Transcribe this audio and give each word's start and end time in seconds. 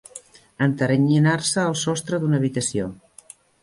Enteranyinar-se 0.67 1.69
el 1.69 1.79
sostre 1.85 2.23
d'una 2.25 2.43
habitació. 2.43 2.93